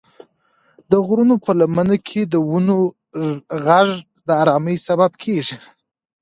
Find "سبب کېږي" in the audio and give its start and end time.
4.87-5.55